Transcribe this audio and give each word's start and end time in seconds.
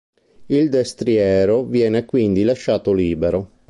Il 0.47 0.69
destriero 0.69 1.63
viene 1.63 2.05
quindi 2.05 2.41
lasciato 2.41 2.91
libero. 2.91 3.59